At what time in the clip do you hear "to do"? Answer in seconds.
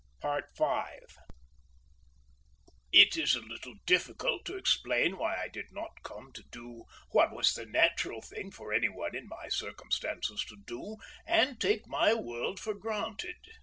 6.33-6.85, 10.45-10.97